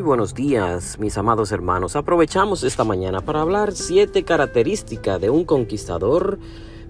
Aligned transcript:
Buenos 0.00 0.34
días, 0.34 0.98
mis 1.00 1.18
amados 1.18 1.50
hermanos. 1.50 1.96
Aprovechamos 1.96 2.62
esta 2.62 2.84
mañana 2.84 3.20
para 3.20 3.40
hablar 3.40 3.72
siete 3.72 4.22
características 4.22 5.20
de 5.20 5.30
un 5.30 5.44
conquistador 5.44 6.38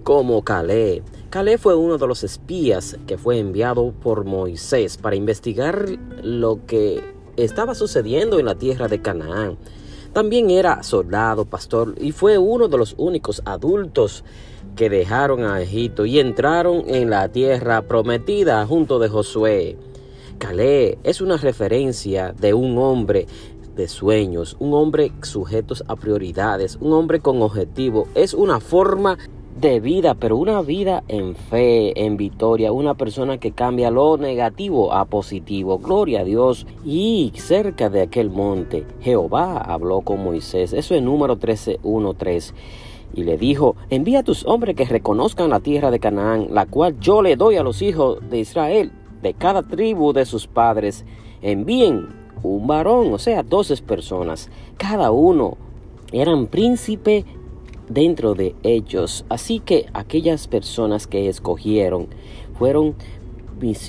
como 0.03 0.42
Calé. 0.42 1.03
Calé 1.31 1.58
fue 1.58 1.74
uno 1.74 1.97
de 1.97 2.06
los 2.06 2.22
espías 2.24 2.99
que 3.06 3.17
fue 3.17 3.38
enviado 3.38 3.92
por 3.92 4.24
Moisés 4.24 4.99
para 4.99 5.17
investigar 5.17 5.87
lo 6.22 6.67
que 6.67 7.03
estaba 7.37 7.74
sucediendo 7.74 8.38
en 8.38 8.47
la 8.47 8.56
tierra 8.56 8.88
de 8.88 9.01
Canaán. 9.01 9.56
También 10.13 10.51
era 10.51 10.83
soldado, 10.83 11.45
pastor 11.45 11.95
y 12.01 12.13
fue 12.13 12.37
uno 12.37 12.69
de 12.69 12.79
los 12.79 12.95
únicos 12.99 13.43
adultos 13.47 14.25
que 14.77 14.90
dejaron 14.90 15.45
a 15.45 15.63
Egipto 15.63 16.05
y 16.05 16.19
entraron 16.20 16.84
en 16.87 17.11
la 17.11 17.29
tierra 17.29 17.82
prometida 17.82 18.66
junto 18.66 18.98
de 18.98 19.09
Josué. 19.09 19.77
Calé 20.38 20.98
es 21.02 21.20
una 21.20 21.37
referencia 21.37 22.33
de 22.33 22.55
un 22.55 22.79
hombre 22.79 23.27
de 23.74 23.88
sueños, 23.88 24.56
un 24.60 24.73
hombre 24.73 25.10
sujeto 25.23 25.74
a 25.88 25.96
prioridades, 25.96 26.79
un 26.80 26.92
hombre 26.92 27.20
con 27.20 27.42
objetivo. 27.42 28.06
Es 28.15 28.34
una 28.34 28.60
forma 28.60 29.19
de 29.60 29.80
vida, 29.80 30.15
pero 30.15 30.37
una 30.37 30.62
vida 30.62 31.02
en 31.09 31.34
fe, 31.34 32.05
en 32.05 32.16
victoria, 32.16 32.70
una 32.70 32.95
persona 32.95 33.38
que 33.38 33.51
cambia 33.51 33.91
lo 33.91 34.16
negativo 34.16 34.93
a 34.93 35.06
positivo. 35.06 35.79
Gloria 35.79 36.20
a 36.20 36.24
Dios. 36.24 36.66
Y 36.84 37.32
cerca 37.34 37.91
de 37.91 38.02
aquel 38.02 38.30
monte, 38.30 38.87
Jehová 39.01 39.59
habló 39.59 40.02
con 40.02 40.23
Moisés. 40.23 40.73
Eso 40.73 40.95
es 40.95 41.02
número 41.02 41.37
13, 41.37 41.80
1, 41.82 42.15
3. 42.15 42.55
Y 43.15 43.24
le 43.24 43.37
dijo, 43.38 43.74
envía 43.91 44.20
a 44.20 44.24
tus 44.24 44.46
hombres 44.46 44.77
que 44.77 44.84
reconozcan 44.84 45.51
la 45.51 45.60
tierra 45.60 45.91
de 45.91 45.98
Canaán, 45.98 46.48
la 46.52 46.66
cual 46.66 47.01
yo 47.01 47.23
le 47.23 47.34
doy 47.34 47.57
a 47.57 47.65
los 47.65 47.82
hijos 47.82 48.18
de 48.30 48.38
Israel 48.38 48.93
de 49.22 49.34
cada 49.34 49.62
tribu 49.62 50.12
de 50.12 50.24
sus 50.24 50.46
padres, 50.46 51.04
envíen 51.43 52.09
un 52.43 52.66
varón, 52.66 53.12
o 53.12 53.18
sea, 53.18 53.43
doce 53.43 53.76
personas, 53.82 54.51
cada 54.76 55.10
uno 55.10 55.56
eran 56.12 56.46
príncipe 56.46 57.24
dentro 57.88 58.34
de 58.34 58.54
ellos. 58.62 59.24
Así 59.28 59.60
que 59.60 59.87
aquellas 59.93 60.46
personas 60.46 61.06
que 61.06 61.28
escogieron 61.28 62.09
fueron 62.59 62.95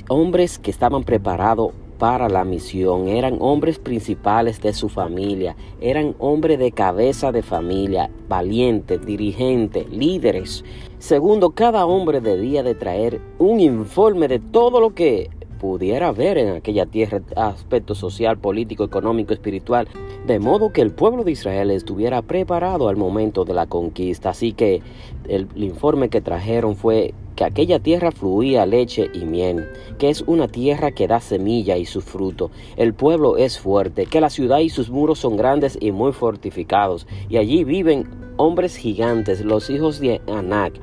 hombres 0.09 0.58
que 0.59 0.72
estaban 0.72 1.04
preparados 1.04 1.73
para 2.00 2.30
la 2.30 2.45
misión, 2.45 3.09
eran 3.09 3.38
hombres 3.42 3.78
principales 3.78 4.61
de 4.61 4.73
su 4.73 4.88
familia, 4.89 5.55
eran 5.81 6.16
hombres 6.17 6.58
de 6.58 6.72
cabeza 6.72 7.31
de 7.31 7.44
familia, 7.44 8.09
valientes, 8.30 9.05
dirigentes, 9.05 9.88
líderes. 9.92 10.64
Segundo, 10.97 11.52
cada 11.52 11.86
hombre 11.86 12.22
debía 12.22 12.64
de 12.64 12.73
traer 12.73 13.22
un 13.38 13.59
informe 13.59 14.30
de 14.30 14.39
todo 14.39 14.80
lo 14.80 14.95
que 14.95 15.30
pudiera 15.59 16.11
ver 16.11 16.38
en 16.38 16.55
aquella 16.55 16.86
tierra 16.86 17.22
aspecto 17.36 17.94
social, 17.94 18.38
político, 18.38 18.86
económico, 18.86 19.33
espiritual, 19.33 19.88
de 20.25 20.39
modo 20.39 20.72
que 20.72 20.81
el 20.81 20.92
pueblo 20.92 21.23
de 21.23 21.31
Israel 21.31 21.70
estuviera 21.70 22.22
preparado 22.22 22.88
al 22.88 22.95
momento 22.95 23.45
de 23.45 23.53
la 23.53 23.67
conquista. 23.67 24.30
Así 24.30 24.53
que 24.53 24.81
el, 25.27 25.47
informe 25.55 26.09
que 26.09 26.22
trajeron 26.22 26.75
fue 26.75 27.14
que 27.40 27.45
aquella 27.45 27.80
tierra 27.80 28.12
fluía 28.12 28.66
leche 28.66 29.09
y 29.14 29.20
miel, 29.20 29.70
que 29.98 30.09
es 30.09 30.26
una 30.28 30.50
tierra 30.50 30.92
que 30.92 31.08
da 31.08 31.22
semilla 31.22 31.78
y 31.78 31.86
su 31.86 32.02
fruto. 32.02 32.52
El 32.76 32.94
pueblo 32.94 33.38
es 33.38 33.58
fuerte, 33.58 34.08
que 34.08 34.20
la 34.20 34.30
ciudad 34.30 34.59
y 34.59 34.68
sus 34.68 34.90
muros 34.90 35.20
son 35.20 35.38
grandes 35.38 35.78
y 35.80 35.94
muy 35.94 36.12
fortificados, 36.12 37.08
y 37.30 37.38
allí 37.38 37.64
viven 37.64 38.10
hombres 38.36 38.76
gigantes, 38.76 39.40
los 39.40 39.70
hijos 39.70 40.02
de 40.02 40.20
Anak 40.28 40.73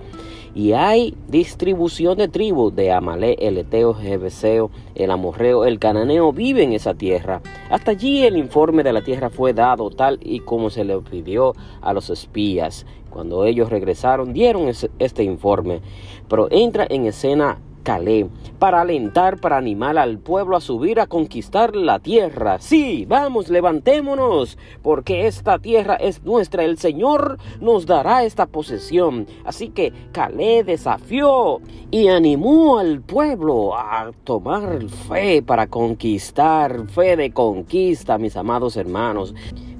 y 0.56 0.72
hay 0.72 1.14
distribución 1.28 2.16
de 2.16 2.28
tribus 2.28 2.74
de 2.74 2.90
Amalé, 2.90 3.36
el 3.40 3.58
Eteo, 3.58 3.92
Jebeseo, 3.92 4.70
el 4.94 5.10
Amorreo, 5.10 5.66
el 5.66 5.78
Cananeo 5.78 6.32
vive 6.32 6.62
en 6.62 6.72
esa 6.72 6.94
tierra. 6.94 7.42
Hasta 7.68 7.90
allí 7.90 8.24
el 8.24 8.38
informe 8.38 8.82
de 8.82 8.94
la 8.94 9.04
tierra 9.04 9.28
fue 9.28 9.52
dado 9.52 9.90
tal 9.90 10.18
y 10.22 10.40
como 10.40 10.70
se 10.70 10.84
le 10.84 10.98
pidió 11.00 11.52
a 11.82 11.92
los 11.92 12.08
espías. 12.08 12.86
Cuando 13.10 13.44
ellos 13.44 13.68
regresaron 13.68 14.32
dieron 14.32 14.72
este 14.98 15.22
informe. 15.22 15.82
Pero 16.26 16.48
entra 16.50 16.86
en 16.88 17.04
escena 17.04 17.58
Calé 17.86 18.28
para 18.58 18.80
alentar, 18.80 19.40
para 19.40 19.58
animar 19.58 19.96
al 19.96 20.18
pueblo 20.18 20.56
a 20.56 20.60
subir 20.60 20.98
a 20.98 21.06
conquistar 21.06 21.76
la 21.76 22.00
tierra. 22.00 22.58
Sí, 22.58 23.06
vamos, 23.06 23.48
levantémonos, 23.48 24.58
porque 24.82 25.28
esta 25.28 25.60
tierra 25.60 25.94
es 25.94 26.24
nuestra. 26.24 26.64
El 26.64 26.78
Señor 26.78 27.38
nos 27.60 27.86
dará 27.86 28.24
esta 28.24 28.46
posesión. 28.46 29.28
Así 29.44 29.68
que 29.68 29.92
Calé 30.10 30.64
desafió 30.64 31.60
y 31.92 32.08
animó 32.08 32.80
al 32.80 33.02
pueblo 33.02 33.76
a 33.76 34.10
tomar 34.24 34.82
fe 35.08 35.40
para 35.42 35.68
conquistar, 35.68 36.88
fe 36.88 37.16
de 37.16 37.30
conquista, 37.30 38.18
mis 38.18 38.36
amados 38.36 38.76
hermanos. 38.76 39.32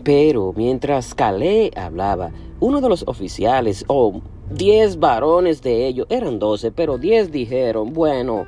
Pero 0.05 0.53
mientras 0.55 1.13
Calé 1.13 1.73
hablaba, 1.75 2.31
uno 2.61 2.81
de 2.81 2.89
los 2.89 3.03
oficiales, 3.09 3.85
o 3.89 4.23
Diez 4.51 5.01
varones 5.01 5.61
de 5.61 5.89
ellos, 5.89 6.07
eran 6.09 6.39
doce, 6.39 6.71
pero 6.71 6.99
diez 6.99 7.33
dijeron, 7.33 7.93
bueno, 7.93 8.47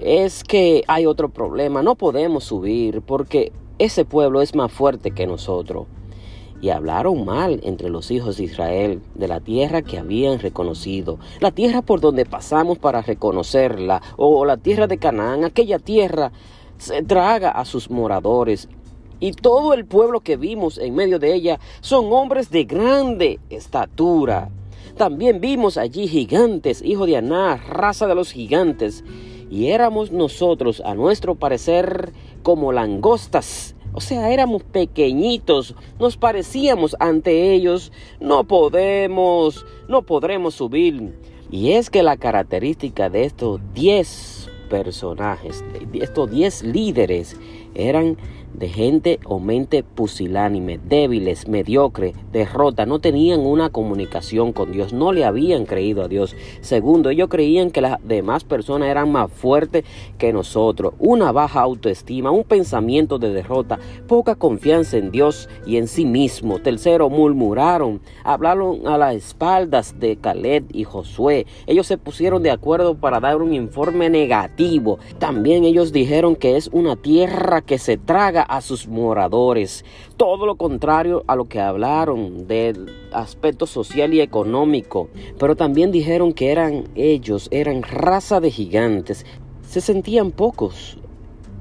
es 0.00 0.42
que 0.42 0.84
hay 0.88 1.04
otro 1.04 1.28
problema, 1.28 1.82
no 1.82 1.96
podemos 1.96 2.44
subir 2.44 3.02
porque 3.02 3.52
ese 3.78 4.06
pueblo 4.06 4.40
es 4.40 4.54
más 4.54 4.72
fuerte 4.72 5.10
que 5.10 5.26
nosotros. 5.26 5.86
Y 6.62 6.70
hablaron 6.70 7.26
mal 7.26 7.60
entre 7.62 7.90
los 7.90 8.10
hijos 8.10 8.38
de 8.38 8.44
Israel 8.44 9.02
de 9.14 9.28
la 9.28 9.40
tierra 9.40 9.82
que 9.82 9.98
habían 9.98 10.38
reconocido, 10.38 11.18
la 11.40 11.50
tierra 11.50 11.82
por 11.82 12.00
donde 12.00 12.24
pasamos 12.24 12.78
para 12.78 13.02
reconocerla, 13.02 14.00
o 14.16 14.46
la 14.46 14.56
tierra 14.56 14.86
de 14.86 14.96
Canaán, 14.96 15.44
aquella 15.44 15.78
tierra 15.78 16.32
se 16.78 17.02
traga 17.02 17.50
a 17.50 17.66
sus 17.66 17.90
moradores. 17.90 18.66
Y 19.20 19.32
todo 19.32 19.74
el 19.74 19.84
pueblo 19.84 20.20
que 20.20 20.38
vimos 20.38 20.78
en 20.78 20.94
medio 20.94 21.18
de 21.18 21.34
ella 21.34 21.60
son 21.82 22.10
hombres 22.12 22.50
de 22.50 22.64
grande 22.64 23.40
estatura. 23.50 24.50
También 24.96 25.40
vimos 25.40 25.76
allí 25.76 26.06
gigantes, 26.06 26.80
hijo 26.82 27.06
de 27.06 27.16
Aná, 27.16 27.56
raza 27.56 28.06
de 28.06 28.14
los 28.14 28.30
gigantes, 28.30 29.04
y 29.50 29.66
éramos 29.66 30.12
nosotros, 30.12 30.80
a 30.84 30.94
nuestro 30.94 31.34
parecer, 31.34 32.12
como 32.44 32.72
langostas. 32.72 33.74
O 33.92 34.00
sea, 34.00 34.30
éramos 34.30 34.62
pequeñitos, 34.62 35.74
nos 35.98 36.16
parecíamos 36.16 36.96
ante 37.00 37.52
ellos, 37.52 37.92
no 38.20 38.44
podemos, 38.44 39.66
no 39.88 40.02
podremos 40.02 40.54
subir. 40.54 41.14
Y 41.50 41.72
es 41.72 41.90
que 41.90 42.02
la 42.02 42.16
característica 42.16 43.10
de 43.10 43.24
estos 43.24 43.60
diez 43.72 44.48
personajes, 44.70 45.64
de 45.92 45.98
estos 46.04 46.30
diez 46.30 46.62
líderes, 46.62 47.36
eran 47.74 48.16
de 48.54 48.68
gente 48.68 49.20
o 49.24 49.40
mente 49.40 49.82
pusilánime, 49.82 50.78
débiles, 50.78 51.48
mediocre, 51.48 52.14
derrota, 52.32 52.86
no 52.86 52.98
tenían 53.00 53.40
una 53.40 53.70
comunicación 53.70 54.52
con 54.52 54.72
Dios, 54.72 54.92
no 54.92 55.12
le 55.12 55.24
habían 55.24 55.66
creído 55.66 56.02
a 56.02 56.08
Dios. 56.08 56.36
Segundo, 56.60 57.10
ellos 57.10 57.28
creían 57.28 57.70
que 57.70 57.80
las 57.80 57.98
demás 58.06 58.44
personas 58.44 58.88
eran 58.88 59.10
más 59.12 59.30
fuertes 59.30 59.84
que 60.18 60.32
nosotros, 60.32 60.94
una 60.98 61.32
baja 61.32 61.60
autoestima, 61.60 62.30
un 62.30 62.44
pensamiento 62.44 63.18
de 63.18 63.32
derrota, 63.32 63.78
poca 64.06 64.34
confianza 64.34 64.96
en 64.96 65.10
Dios 65.10 65.48
y 65.66 65.76
en 65.76 65.88
sí 65.88 66.04
mismo. 66.04 66.60
Tercero, 66.60 67.10
murmuraron, 67.10 68.00
hablaron 68.22 68.86
a 68.86 68.98
las 68.98 69.14
espaldas 69.14 69.98
de 69.98 70.16
Caleb 70.16 70.66
y 70.72 70.84
Josué. 70.84 71.46
Ellos 71.66 71.86
se 71.86 71.98
pusieron 71.98 72.42
de 72.42 72.50
acuerdo 72.50 72.94
para 72.94 73.20
dar 73.20 73.42
un 73.42 73.54
informe 73.54 74.10
negativo. 74.10 74.98
También 75.18 75.64
ellos 75.64 75.92
dijeron 75.92 76.36
que 76.36 76.56
es 76.56 76.68
una 76.72 76.96
tierra 76.96 77.62
que 77.62 77.78
se 77.78 77.96
traga 77.96 78.43
a 78.44 78.60
sus 78.60 78.86
moradores. 78.86 79.84
Todo 80.16 80.46
lo 80.46 80.56
contrario 80.56 81.24
a 81.26 81.36
lo 81.36 81.46
que 81.46 81.60
hablaron 81.60 82.46
del 82.46 82.92
aspecto 83.12 83.66
social 83.66 84.14
y 84.14 84.20
económico. 84.20 85.08
Pero 85.38 85.56
también 85.56 85.90
dijeron 85.90 86.32
que 86.32 86.52
eran 86.52 86.84
ellos, 86.94 87.48
eran 87.50 87.82
raza 87.82 88.40
de 88.40 88.50
gigantes. 88.50 89.26
Se 89.62 89.80
sentían 89.80 90.30
pocos, 90.30 90.98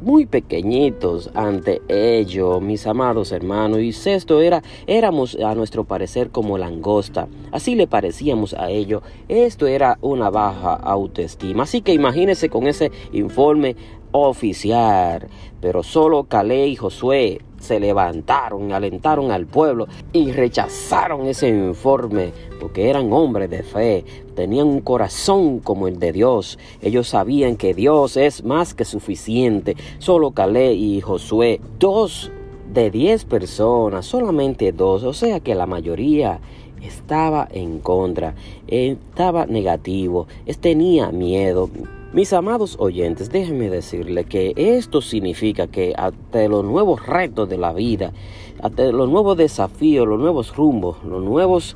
muy 0.03 0.25
pequeñitos 0.25 1.31
ante 1.33 1.81
ello, 1.88 2.59
mis 2.59 2.85
amados 2.85 3.31
hermanos. 3.31 3.79
Y 3.79 3.94
sexto 3.94 4.41
era, 4.41 4.61
éramos 4.85 5.35
a 5.35 5.55
nuestro 5.55 5.85
parecer 5.85 6.29
como 6.29 6.57
langosta. 6.57 7.27
Así 7.51 7.75
le 7.75 7.88
parecíamos 7.88 8.53
a 8.53 8.69
ello. 8.69 9.01
Esto 9.29 9.65
era 9.65 9.97
una 10.01 10.29
baja 10.29 10.73
autoestima. 10.73 11.63
Así 11.63 11.81
que 11.81 11.94
imagínense 11.94 12.50
con 12.50 12.67
ese 12.67 12.91
informe 13.13 13.75
oficial. 14.11 15.27
Pero 15.61 15.83
solo 15.83 16.25
Calé 16.25 16.67
y 16.67 16.75
Josué 16.75 17.39
se 17.63 17.80
levantaron, 17.80 18.74
alentaron 18.74 19.31
al 19.31 19.45
pueblo 19.45 19.88
y 20.12 20.31
rechazaron 20.31 21.25
ese 21.27 21.48
informe 21.48 22.31
porque 22.60 22.89
eran 22.89 23.12
hombres 23.12 23.50
de 23.50 23.63
fe, 23.63 24.06
tenían 24.36 24.68
un 24.68 24.81
corazón 24.81 25.60
como 25.60 25.88
el 25.88 26.00
de 26.00 26.12
Dios. 26.12 26.60
Ellos 26.81 27.07
sabían 27.07 27.56
que 27.56 27.74
Dios 27.74 28.18
es 28.18 28.44
más 28.44 28.74
que 28.74 28.86
suficiente. 28.86 29.75
Solo 30.00 30.31
Calé 30.31 30.74
y 30.74 31.01
Josué, 31.01 31.60
dos 31.80 32.31
de 32.74 32.89
diez 32.92 33.25
personas, 33.25 34.06
solamente 34.06 34.71
dos, 34.71 35.04
o 35.04 35.13
sea 35.13 35.39
que 35.39 35.56
la 35.56 35.68
mayoría 35.68 36.39
estaba 36.81 37.48
en 37.51 37.80
contra, 37.80 38.36
estaba 38.68 39.45
negativo, 39.45 40.27
tenía 40.60 41.12
miedo 41.12 41.69
Mis 42.13 42.31
amados 42.31 42.75
oyentes, 42.77 43.31
déjenme 43.31 43.71
decirle 43.71 44.25
que 44.25 44.54
esto 44.56 45.01
significa 45.01 45.65
que 45.65 45.95
ante 45.98 46.48
los 46.48 46.63
nuevos 46.63 47.04
retos 47.07 47.50
de 47.50 47.57
la 47.57 47.74
vida, 47.74 48.13
ante 48.62 48.92
los 48.92 49.10
nuevos 49.10 49.36
desafíos, 49.36 50.07
los 50.07 50.19
nuevos 50.19 50.56
rumbos, 50.56 51.04
los 51.04 51.24
nuevos 51.24 51.75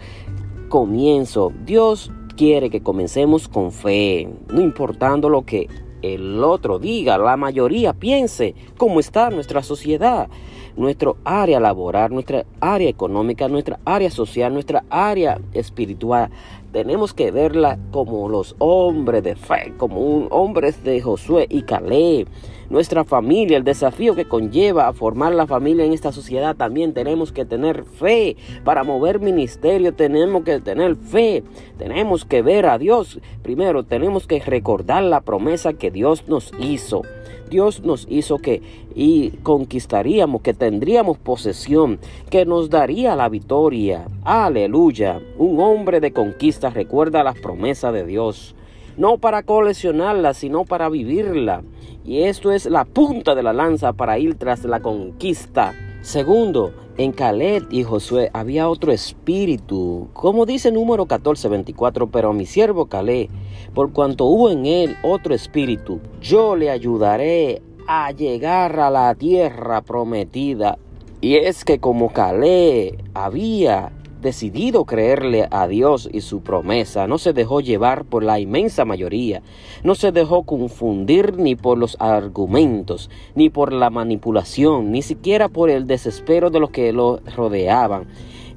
comienzos, 0.69 1.53
Dios 1.65 2.11
quiere 2.35 2.69
que 2.69 2.83
comencemos 2.83 3.47
con 3.47 3.71
fe, 3.71 4.29
no 4.53 4.61
importando 4.61 5.27
lo 5.27 5.41
que 5.41 5.69
el 6.03 6.43
otro 6.43 6.77
diga, 6.77 7.17
la 7.17 7.35
mayoría 7.35 7.93
piense 7.93 8.53
cómo 8.77 8.99
está 8.99 9.31
nuestra 9.31 9.63
sociedad, 9.63 10.29
nuestro 10.77 11.17
área 11.25 11.59
laboral, 11.59 12.13
nuestra 12.13 12.45
área 12.61 12.87
económica, 12.87 13.47
nuestra 13.49 13.79
área 13.83 14.09
social, 14.09 14.53
nuestra 14.53 14.85
área 14.89 15.41
espiritual. 15.53 16.29
Tenemos 16.71 17.13
que 17.13 17.31
verla 17.31 17.79
como 17.91 18.29
los 18.29 18.55
hombres 18.59 19.23
de 19.23 19.35
fe, 19.35 19.73
como 19.77 19.99
un 19.99 20.27
hombres 20.29 20.83
de 20.83 21.01
Josué 21.01 21.47
y 21.49 21.63
Caleb. 21.63 22.27
Nuestra 22.69 23.05
familia, 23.05 23.57
el 23.57 23.63
desafío 23.63 24.13
que 24.13 24.27
conlleva 24.27 24.87
a 24.87 24.93
formar 24.93 25.33
la 25.33 25.47
familia 25.47 25.85
en 25.85 25.93
esta 25.93 26.11
sociedad, 26.11 26.55
también 26.55 26.93
tenemos 26.93 27.31
que 27.31 27.45
tener 27.45 27.85
fe. 27.85 28.35
Para 28.65 28.83
mover 28.83 29.21
ministerio 29.21 29.93
tenemos 29.93 30.43
que 30.43 30.59
tener 30.59 30.97
fe. 30.97 31.43
Tenemos 31.77 32.25
que 32.25 32.41
ver 32.41 32.65
a 32.65 32.77
Dios. 32.77 33.19
Primero 33.41 33.83
tenemos 33.83 34.27
que 34.27 34.41
recordar 34.41 35.01
la 35.03 35.21
promesa 35.21 35.73
que 35.73 35.91
Dios 35.91 36.27
nos 36.27 36.51
hizo. 36.59 37.03
Dios 37.49 37.83
nos 37.83 38.07
hizo 38.09 38.37
que 38.37 38.61
y 38.95 39.29
conquistaríamos, 39.43 40.41
que 40.41 40.53
tendríamos 40.53 41.17
posesión, 41.17 41.99
que 42.29 42.45
nos 42.45 42.69
daría 42.69 43.15
la 43.15 43.29
victoria. 43.29 44.07
Aleluya. 44.23 45.21
Un 45.37 45.59
hombre 45.59 45.99
de 45.99 46.11
conquista 46.11 46.69
recuerda 46.69 47.23
las 47.23 47.39
promesas 47.39 47.93
de 47.93 48.05
Dios. 48.05 48.55
No 48.97 49.17
para 49.17 49.43
coleccionarla, 49.43 50.33
sino 50.33 50.65
para 50.65 50.89
vivirla. 50.89 51.63
Y 52.03 52.23
esto 52.23 52.51
es 52.51 52.65
la 52.65 52.85
punta 52.85 53.35
de 53.35 53.43
la 53.43 53.53
lanza 53.53 53.93
para 53.93 54.17
ir 54.17 54.35
tras 54.35 54.63
la 54.63 54.79
conquista. 54.79 55.75
Segundo, 56.01 56.73
en 56.97 57.11
Caleb 57.11 57.67
y 57.69 57.83
Josué 57.83 58.31
había 58.33 58.69
otro 58.69 58.91
espíritu, 58.91 60.09
como 60.13 60.45
dice 60.45 60.71
número 60.71 61.05
14, 61.05 61.47
24, 61.47 62.07
pero 62.07 62.33
mi 62.33 62.45
siervo 62.45 62.87
Caleb, 62.87 63.29
por 63.73 63.91
cuanto 63.91 64.25
hubo 64.25 64.49
en 64.49 64.65
él 64.65 64.97
otro 65.03 65.35
espíritu, 65.35 66.01
yo 66.21 66.55
le 66.55 66.71
ayudaré 66.71 67.61
a 67.87 68.11
llegar 68.11 68.79
a 68.79 68.89
la 68.89 69.13
tierra 69.15 69.81
prometida. 69.81 70.77
Y 71.21 71.35
es 71.35 71.63
que 71.65 71.79
como 71.79 72.11
Caleb 72.11 73.03
había 73.13 73.91
decidido 74.21 74.85
creerle 74.85 75.47
a 75.51 75.67
Dios 75.67 76.09
y 76.11 76.21
su 76.21 76.41
promesa, 76.41 77.07
no 77.07 77.17
se 77.17 77.33
dejó 77.33 77.61
llevar 77.61 78.05
por 78.05 78.23
la 78.23 78.39
inmensa 78.39 78.85
mayoría, 78.85 79.41
no 79.83 79.95
se 79.95 80.11
dejó 80.11 80.43
confundir 80.43 81.37
ni 81.37 81.55
por 81.55 81.77
los 81.77 81.97
argumentos, 81.99 83.09
ni 83.35 83.49
por 83.49 83.73
la 83.73 83.89
manipulación, 83.89 84.91
ni 84.91 85.01
siquiera 85.01 85.49
por 85.49 85.69
el 85.69 85.87
desespero 85.87 86.49
de 86.49 86.59
los 86.59 86.69
que 86.69 86.93
lo 86.93 87.19
rodeaban. 87.35 88.07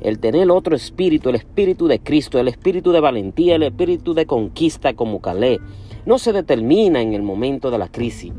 El 0.00 0.18
tener 0.18 0.50
otro 0.50 0.74
espíritu, 0.74 1.28
el 1.28 1.34
espíritu 1.34 1.86
de 1.86 2.00
Cristo, 2.00 2.38
el 2.38 2.48
espíritu 2.48 2.90
de 2.92 3.00
valentía, 3.00 3.56
el 3.56 3.64
espíritu 3.64 4.14
de 4.14 4.26
conquista 4.26 4.94
como 4.94 5.20
Calé, 5.20 5.60
no 6.06 6.18
se 6.18 6.32
determina 6.32 7.02
en 7.02 7.12
el 7.12 7.22
momento 7.22 7.70
de 7.70 7.78
la 7.78 7.88
crisis 7.88 8.32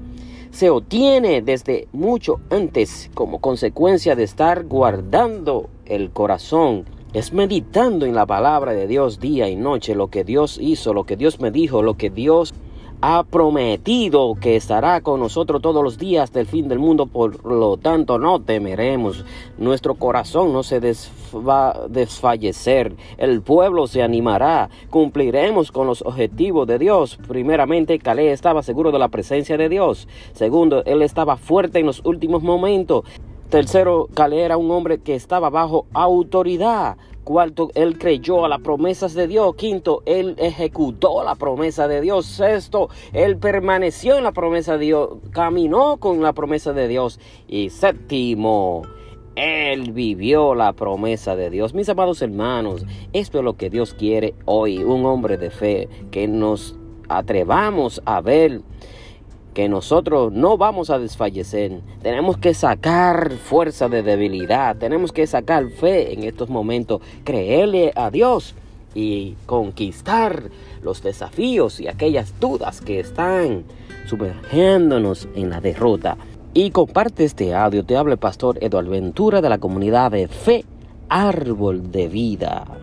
se 0.51 0.69
obtiene 0.69 1.41
desde 1.41 1.87
mucho 1.93 2.41
antes 2.49 3.09
como 3.13 3.39
consecuencia 3.39 4.15
de 4.15 4.23
estar 4.23 4.65
guardando 4.65 5.69
el 5.85 6.11
corazón 6.11 6.85
es 7.13 7.33
meditando 7.33 8.05
en 8.05 8.15
la 8.15 8.25
palabra 8.25 8.73
de 8.73 8.87
Dios 8.87 9.19
día 9.19 9.49
y 9.49 9.55
noche, 9.55 9.95
lo 9.95 10.07
que 10.07 10.23
Dios 10.23 10.57
hizo, 10.61 10.93
lo 10.93 11.03
que 11.03 11.17
Dios 11.17 11.39
me 11.39 11.51
dijo, 11.51 11.81
lo 11.81 11.95
que 11.95 12.09
Dios 12.09 12.53
ha 13.01 13.23
prometido 13.23 14.35
que 14.39 14.55
estará 14.55 15.01
con 15.01 15.19
nosotros 15.19 15.61
todos 15.61 15.83
los 15.83 15.97
días 15.97 16.31
del 16.31 16.45
fin 16.45 16.69
del 16.69 16.77
mundo, 16.77 17.07
por 17.07 17.43
lo 17.43 17.75
tanto 17.77 18.19
no 18.19 18.39
temeremos, 18.39 19.25
nuestro 19.57 19.95
corazón 19.95 20.53
no 20.53 20.61
se 20.61 20.79
va 21.35 21.71
a 21.71 21.87
desfallecer, 21.87 22.95
el 23.17 23.41
pueblo 23.41 23.87
se 23.87 24.03
animará, 24.03 24.69
cumpliremos 24.91 25.71
con 25.71 25.87
los 25.87 26.03
objetivos 26.03 26.67
de 26.67 26.77
Dios. 26.77 27.17
Primeramente, 27.27 27.97
Caleb 27.97 28.31
estaba 28.31 28.61
seguro 28.61 28.91
de 28.91 28.99
la 28.99 29.09
presencia 29.09 29.57
de 29.57 29.67
Dios. 29.67 30.07
Segundo, 30.33 30.83
él 30.85 31.01
estaba 31.01 31.37
fuerte 31.37 31.79
en 31.79 31.87
los 31.87 32.05
últimos 32.05 32.43
momentos. 32.43 33.03
Tercero, 33.51 34.07
Caleb 34.13 34.39
era 34.39 34.55
un 34.55 34.71
hombre 34.71 34.99
que 34.99 35.13
estaba 35.13 35.49
bajo 35.49 35.85
autoridad. 35.91 36.95
Cuarto, 37.25 37.69
él 37.75 37.99
creyó 37.99 38.45
a 38.45 38.47
las 38.47 38.61
promesas 38.61 39.13
de 39.13 39.27
Dios. 39.27 39.55
Quinto, 39.55 40.03
él 40.05 40.35
ejecutó 40.37 41.21
la 41.25 41.35
promesa 41.35 41.89
de 41.89 41.99
Dios. 41.99 42.27
Sexto, 42.27 42.87
él 43.11 43.35
permaneció 43.35 44.17
en 44.17 44.23
la 44.23 44.31
promesa 44.31 44.77
de 44.77 44.85
Dios, 44.85 45.09
caminó 45.31 45.97
con 45.97 46.21
la 46.21 46.31
promesa 46.31 46.71
de 46.71 46.87
Dios. 46.87 47.19
Y 47.49 47.71
séptimo, 47.71 48.83
él 49.35 49.91
vivió 49.91 50.55
la 50.55 50.71
promesa 50.71 51.35
de 51.35 51.49
Dios. 51.49 51.73
Mis 51.73 51.89
amados 51.89 52.21
hermanos, 52.21 52.85
esto 53.11 53.39
es 53.39 53.43
lo 53.43 53.57
que 53.57 53.69
Dios 53.69 53.93
quiere 53.93 54.33
hoy, 54.45 54.81
un 54.81 55.05
hombre 55.05 55.35
de 55.35 55.49
fe, 55.49 55.89
que 56.09 56.25
nos 56.29 56.77
atrevamos 57.09 58.01
a 58.05 58.21
ver 58.21 58.61
que 59.53 59.67
nosotros 59.67 60.31
no 60.31 60.57
vamos 60.57 60.89
a 60.89 60.99
desfallecer. 60.99 61.79
Tenemos 62.01 62.37
que 62.37 62.53
sacar 62.53 63.31
fuerza 63.31 63.89
de 63.89 64.03
debilidad, 64.03 64.75
tenemos 64.77 65.11
que 65.11 65.27
sacar 65.27 65.69
fe 65.69 66.13
en 66.13 66.23
estos 66.23 66.49
momentos, 66.49 67.01
creerle 67.23 67.91
a 67.95 68.09
Dios 68.09 68.55
y 68.93 69.35
conquistar 69.45 70.43
los 70.81 71.01
desafíos 71.03 71.79
y 71.79 71.87
aquellas 71.87 72.39
dudas 72.39 72.81
que 72.81 72.99
están 72.99 73.63
sumergiéndonos 74.07 75.27
en 75.35 75.49
la 75.49 75.61
derrota. 75.61 76.17
Y 76.53 76.71
comparte 76.71 77.23
este 77.23 77.53
audio, 77.53 77.85
te 77.85 77.95
habla 77.95 78.13
el 78.13 78.19
pastor 78.19 78.57
Eduardo 78.61 78.91
Ventura 78.91 79.41
de 79.41 79.49
la 79.49 79.57
comunidad 79.57 80.11
de 80.11 80.27
fe, 80.27 80.65
árbol 81.07 81.91
de 81.91 82.07
vida. 82.09 82.80